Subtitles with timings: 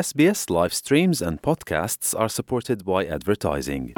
[0.00, 3.92] SBS live streams and podcasts are supported by advertising.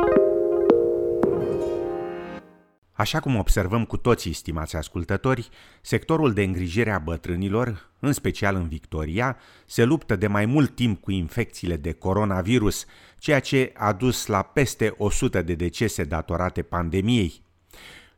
[2.92, 5.48] Așa cum observăm cu toții, stimați ascultători,
[5.80, 11.00] sectorul de îngrijire a bătrânilor, în special în Victoria, se luptă de mai mult timp
[11.00, 12.84] cu infecțiile de coronavirus,
[13.18, 17.42] ceea ce a dus la peste 100 de decese datorate pandemiei.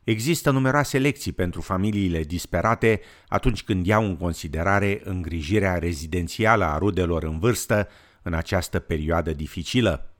[0.03, 7.23] Există numeroase lecții pentru familiile disperate atunci când iau în considerare îngrijirea rezidențială a rudelor
[7.23, 7.87] în vârstă
[8.21, 10.13] în această perioadă dificilă.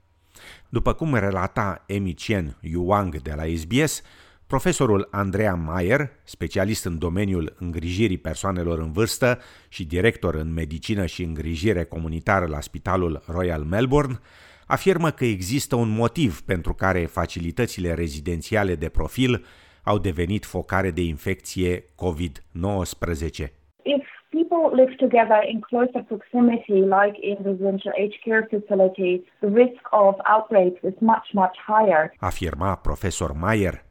[0.68, 4.02] După cum relata Emi Chen Yuang de la SBS,
[4.46, 11.22] profesorul Andrea Mayer, specialist în domeniul îngrijirii persoanelor în vârstă și director în medicină și
[11.22, 14.20] îngrijire comunitară la Spitalul Royal Melbourne,
[14.66, 19.44] afirmă că există un motiv pentru care facilitățile rezidențiale de profil
[19.82, 23.52] au devenit focare de infecție COVID-19.
[23.82, 24.04] If
[24.38, 30.14] people live together in closer proximity, like in residential aged care facilities, the risk of
[30.34, 32.12] outbreaks is much, much higher.
[32.18, 33.84] Afirma profesor Mayer.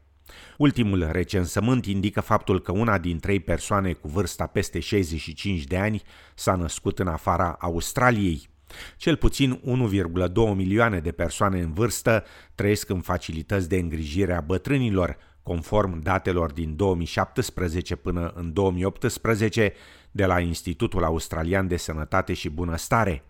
[0.58, 6.02] Ultimul recensământ indică faptul că una din trei persoane cu vârsta peste 65 de ani
[6.34, 8.50] s-a născut în afara Australiei.
[8.96, 12.24] Cel puțin 1,2 milioane de persoane în vârstă
[12.54, 19.72] trăiesc în facilități de îngrijire a bătrânilor, conform datelor din 2017 până în 2018
[20.10, 23.24] de la Institutul Australian de Sănătate și Bunăstare.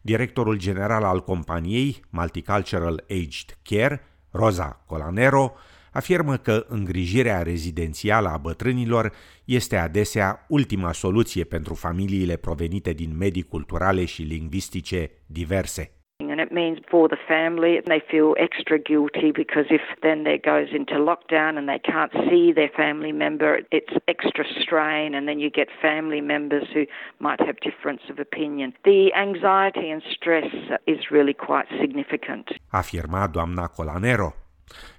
[0.00, 5.52] Directorul general al companiei Multicultural Aged Care, Rosa Colanero,
[5.92, 9.12] afirmă că îngrijirea rezidențială a bătrânilor
[9.44, 15.93] este adesea ultima soluție pentru familiile provenite din medii culturale și lingvistice diverse.
[16.34, 20.70] And it means for the family, they feel extra guilty because if then there goes
[20.74, 25.48] into lockdown and they can't see their family member, it's extra strain, and then you
[25.48, 26.86] get family members who
[27.20, 28.74] might have difference of opinion.
[28.82, 30.50] The anxiety and stress
[30.88, 32.50] is really quite significant.
[32.72, 34.34] Afirma doamna Colanero.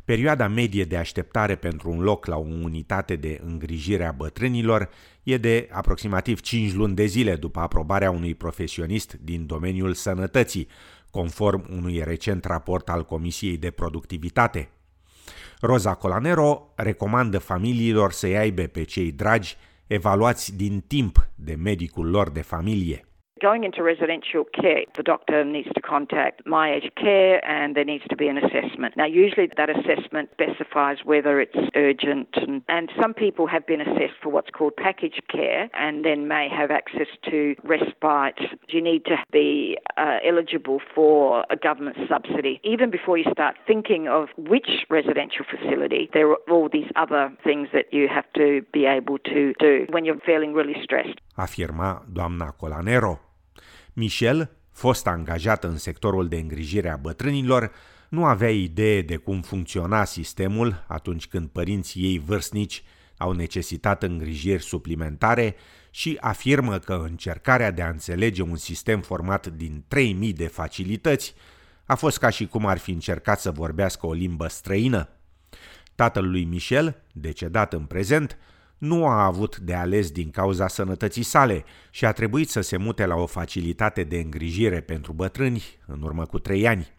[0.05, 4.89] Perioada medie de așteptare pentru un loc la o unitate de îngrijire a bătrânilor
[5.23, 10.67] e de aproximativ 5 luni de zile după aprobarea unui profesionist din domeniul sănătății,
[11.15, 14.70] conform unui recent raport al Comisiei de Productivitate.
[15.59, 19.55] Rosa Colanero recomandă familiilor să-i aibă pe cei dragi
[19.87, 23.05] evaluați din timp de medicul lor de familie.
[23.41, 28.05] Going into residential care, the doctor needs to contact My Aged Care and there needs
[28.09, 28.95] to be an assessment.
[28.95, 34.15] Now, usually that assessment specifies whether it's urgent, and, and some people have been assessed
[34.23, 38.39] for what's called package care and then may have access to respite.
[38.69, 42.61] You need to be uh, eligible for a government subsidy.
[42.63, 47.67] Even before you start thinking of which residential facility, there are all these other things
[47.73, 51.19] that you have to be able to do when you're feeling really stressed.
[51.37, 53.25] Afirma doamna Colanero.
[53.98, 57.72] Michel, fost angajat în sectorul de îngrijire a bătrânilor,
[58.10, 62.83] nu avea idee de cum funcționa sistemul atunci când părinții ei vârstnici
[63.17, 65.56] au necesitat îngrijiri suplimentare
[65.89, 71.33] și afirmă că încercarea de a înțelege un sistem format din 3000 de facilități
[71.86, 75.10] a fost ca și cum ar fi încercat să vorbească o limbă străină.
[75.95, 78.38] Tatăl lui Michel, decedat în prezent,
[78.77, 83.05] nu a avut de ales din cauza sănătății sale și a trebuit să se mute
[83.05, 86.93] la o facilitate de îngrijire pentru bătrâni în urmă cu trei ani.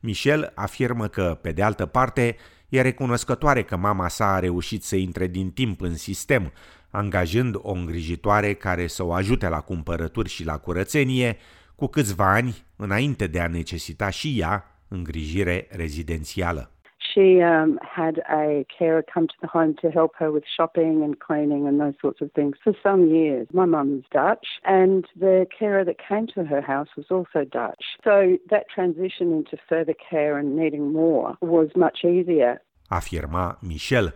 [0.00, 2.36] Michel afirmă că, pe de altă parte,
[2.68, 6.52] e recunoscătoare că mama sa a reușit să intre din timp în sistem,
[6.90, 11.36] angajând o îngrijitoare care să o ajute la cumpărături și la curățenie,
[11.74, 16.75] cu câțiva ani înainte de a necesita și ea îngrijire rezidențială.
[17.16, 21.18] She um, had a carer come to the home to help her with shopping and
[21.18, 23.46] cleaning and those sorts of things for some years.
[23.52, 27.84] My mum is Dutch, and the carer that came to her house was also Dutch.
[28.04, 28.14] So
[28.52, 32.62] that transition into further care and needing more was much easier.
[32.88, 34.14] Afirma Michel.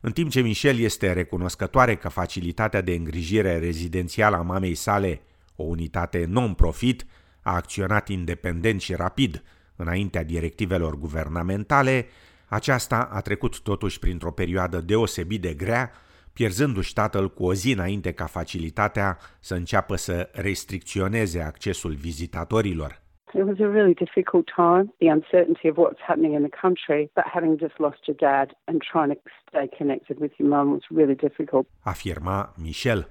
[0.00, 5.20] În timp ce Michel este recunoscătoare că facilitatea de îngrijire rezidențială a mamei sale,
[5.56, 7.06] o unitate non-profit,
[7.42, 9.42] a acționat independent și rapid–
[9.76, 12.06] Înaintea directivelor guvernamentale,
[12.48, 15.90] aceasta a trecut totuși printr-o perioadă deosebit de grea,
[16.32, 23.04] pierzându-și tatăl cu o zi înainte ca facilitatea să înceapă să restricționeze accesul vizitatorilor.
[23.34, 27.24] It was a really difficult time, the uncertainty of what's happening in the country, but
[27.32, 31.14] having just lost your dad and trying to stay connected with your mum was really
[31.14, 31.66] difficult.
[31.80, 33.08] Afirma Michel.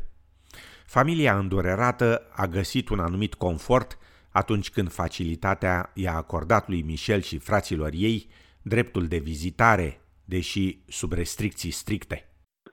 [0.85, 3.97] Familia îndurerată a găsit un anumit confort
[4.35, 8.27] atunci când facilitatea i-a acordat lui Michel și fraților ei
[8.61, 12.29] dreptul de vizitare, deși sub restricții stricte.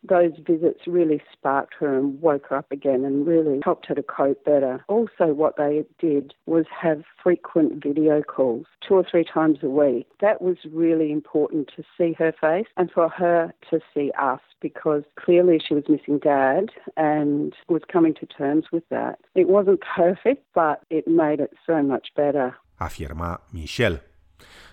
[0.08, 4.02] Those visits really sparked her and woke her up again and really helped her to
[4.02, 4.84] cope better.
[4.88, 10.06] Also, what they did was have frequent video calls, two or three times a week.
[10.20, 15.02] That was really important to see her face and for her to see us because
[15.24, 19.18] clearly she was missing dad and was coming to terms with that.
[19.34, 22.56] It wasn't perfect, but it made it so much better.
[22.76, 24.02] Afirma Michelle.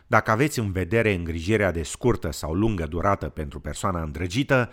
[0.08, 4.70] Dacă aveți în vedere îngrijirea de scurtă sau lungă durată pentru persoana îndrăgită,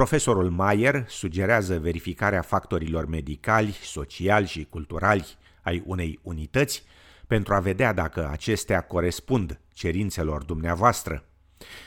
[0.00, 5.24] profesorul Mayer sugerează verificarea factorilor medicali, sociali și culturali
[5.62, 6.84] ai unei unități
[7.26, 11.24] pentru a vedea dacă acestea corespund cerințelor dumneavoastră.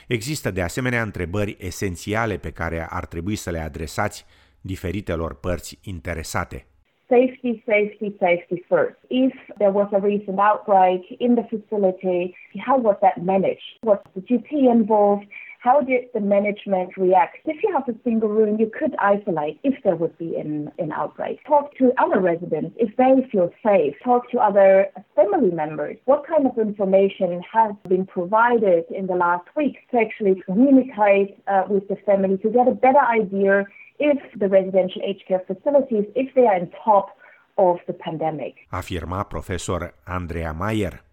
[0.07, 4.25] Există de asemenea întrebări esențiale pe care ar trebui să le adresați
[4.61, 6.65] diferitelor părți interesate.
[7.09, 8.97] safety, safety, safety first.
[9.09, 12.35] If there was a recent outbreak in the facility,
[12.65, 13.69] how was that managed?
[13.83, 15.25] Was the GP involved?
[15.59, 17.39] How did the management react?
[17.43, 20.93] If you have a single room, you could isolate if there would be an, an
[20.93, 21.43] outbreak.
[21.45, 23.93] Talk to other residents if they feel safe.
[24.01, 25.97] Talk to other family members.
[26.05, 31.63] What kind of information has been provided in the last week to actually communicate uh,
[31.67, 33.65] with the family to get a better idea
[33.99, 37.17] if the residential aged care facilities, if they are on top
[37.57, 38.53] of the pandemic.
[38.71, 41.03] Afirma profesor Andrea Mayer.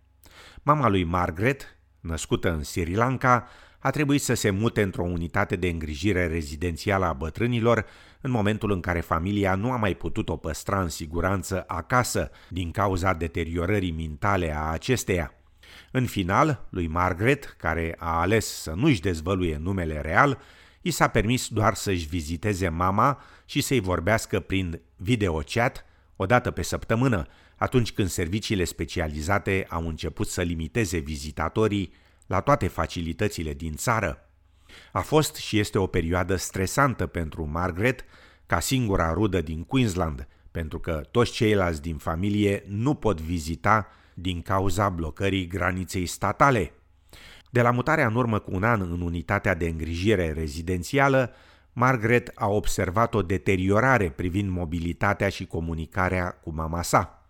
[0.63, 3.49] Mama lui Margaret, născută în Sri Lanka,
[3.87, 7.87] a trebuit să se mute într-o unitate de îngrijire rezidențială a bătrânilor
[8.21, 12.71] în momentul în care familia nu a mai putut o păstra în siguranță acasă din
[12.71, 15.35] cauza deteriorării mentale a acesteia.
[15.91, 20.39] În final, lui Margaret, care a ales să nu-și dezvăluie numele real,
[20.83, 25.85] i s-a permis doar să-și viziteze mama și să-i vorbească prin videochat
[26.17, 31.93] o dată pe săptămână, atunci când serviciile specializate au început să limiteze vizitatorii
[32.27, 34.29] la toate facilitățile din țară.
[34.93, 38.05] A fost și este o perioadă stresantă pentru Margaret,
[38.47, 44.43] ca singura rudă din Queensland, pentru că toți ceilalți din familie nu pot vizita din
[44.43, 46.73] cauza blocării graniței statale.
[47.51, 51.33] De la mutarea în urmă cu un an în unitatea de îngrijire rezidențială,
[51.73, 57.27] Margaret a observat o deteriorare privind mobilitatea și comunicarea cu mama sa.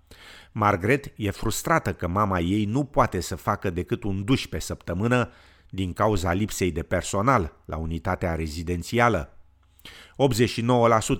[0.58, 5.30] Margaret e frustrată că mama ei nu poate să facă decât un duș pe săptămână
[5.70, 9.36] din cauza lipsei de personal la unitatea rezidențială.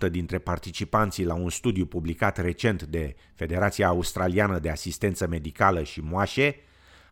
[0.07, 6.01] 89% dintre participanții la un studiu publicat recent de Federația Australiană de Asistență Medicală și
[6.01, 6.57] Moașe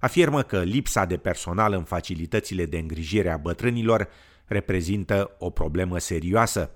[0.01, 4.09] afirmă că lipsa de personal în facilitățile de îngrijire a bătrânilor
[4.45, 6.71] reprezintă o problemă serioasă.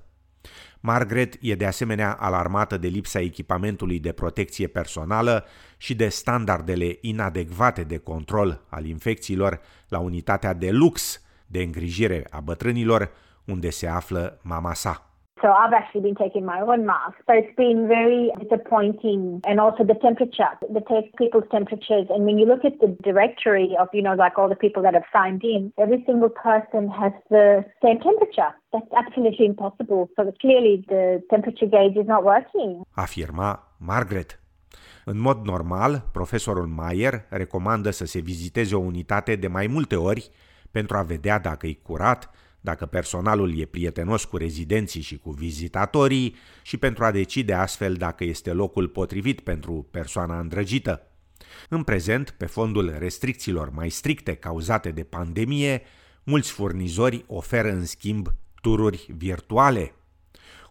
[0.81, 5.45] Margaret e de asemenea alarmată de lipsa echipamentului de protecție personală
[5.77, 12.41] și de standardele inadecvate de control al infecțiilor la unitatea de lux de îngrijire a
[12.41, 13.11] bătrânilor,
[13.45, 15.08] unde se află mama sa.
[15.41, 19.41] So I've actually been taking my own mask, but it's been very disappointing.
[19.49, 22.07] And also the temperature, they take people's temperatures.
[22.11, 24.95] And when you look at the directory of, you know, like all the people that
[24.95, 28.51] have signed in, every single person has the same temperature.
[28.73, 30.11] That's absolutely impossible.
[30.17, 32.83] So clearly the temperature gauge is not working.
[32.97, 34.41] Afirma Margaret.
[35.05, 40.31] În mod normal, profesorul Mayer recomandă să se viziteze o unitate de mai multe ori
[40.71, 46.35] pentru a vedea dacă e curat, dacă personalul e prietenos cu rezidenții și cu vizitatorii
[46.63, 51.03] și pentru a decide astfel dacă este locul potrivit pentru persoana îndrăgită.
[51.69, 55.83] În prezent, pe fondul restricțiilor mai stricte cauzate de pandemie,
[56.25, 58.29] mulți furnizori oferă în schimb
[58.61, 59.93] tururi virtuale.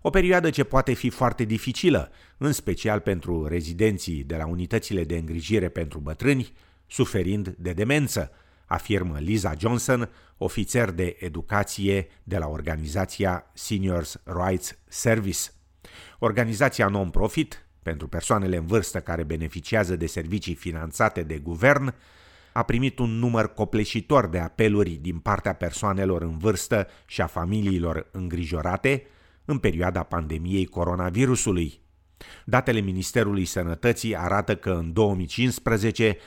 [0.01, 5.15] O perioadă ce poate fi foarte dificilă, în special pentru rezidenții de la unitățile de
[5.15, 6.53] îngrijire pentru bătrâni,
[6.87, 8.31] suferind de demență,
[8.65, 15.39] afirmă Liza Johnson, ofițer de educație de la organizația Seniors Rights Service.
[16.19, 21.93] Organizația non-profit, pentru persoanele în vârstă care beneficiază de servicii finanțate de guvern,
[22.53, 28.07] a primit un număr copleșitor de apeluri din partea persoanelor în vârstă și a familiilor
[28.11, 29.03] îngrijorate
[29.45, 31.79] în perioada pandemiei coronavirusului.
[32.45, 36.17] Datele Ministerului Sănătății arată că în 2015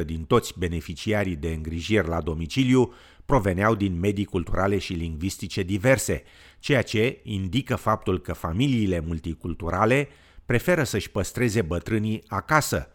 [0.00, 2.92] 26% din toți beneficiarii de îngrijiri la domiciliu
[3.24, 6.22] proveneau din medii culturale și lingvistice diverse,
[6.58, 10.08] ceea ce indică faptul că familiile multiculturale
[10.46, 12.90] preferă să-și păstreze bătrânii acasă,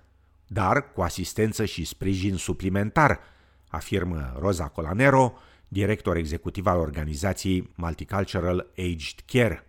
[0.48, 3.20] dar cu asistență și sprijin suplimentar,
[3.68, 5.34] afirmă Rosa Colanero,
[5.68, 9.68] director executiv al organizației Multicultural Aged Care.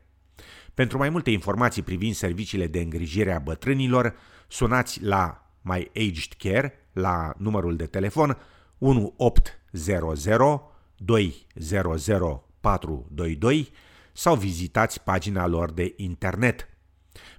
[0.75, 4.15] Pentru mai multe informații privind serviciile de îngrijire a bătrânilor,
[4.49, 8.37] sunați la My Aged Care la numărul de telefon
[8.79, 10.61] 1800
[10.97, 13.71] 200 422
[14.13, 16.69] sau vizitați pagina lor de internet.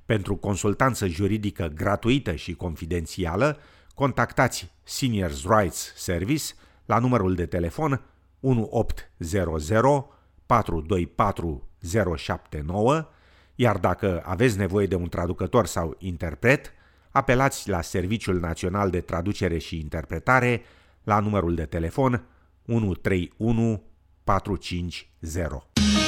[0.06, 3.58] Pentru consultanță juridică gratuită și confidențială,
[3.96, 6.44] contactați Seniors Rights Service
[6.86, 8.02] la numărul de telefon
[8.42, 10.08] 1800
[10.46, 11.68] 424
[12.16, 13.08] 079,
[13.56, 16.74] iar dacă aveți nevoie de un traducător sau interpret,
[17.12, 20.62] apelați la Serviciul Național de Traducere și Interpretare
[21.04, 22.24] la numărul de telefon
[22.68, 23.84] 131
[24.24, 25.99] 450.